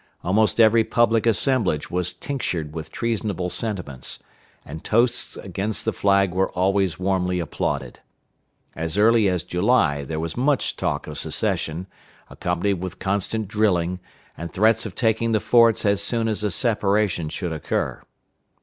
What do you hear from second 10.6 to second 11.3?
talk of